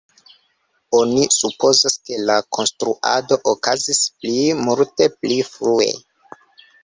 [0.99, 5.89] Oni supozas ke la konstruado okazis pli multe pli frue.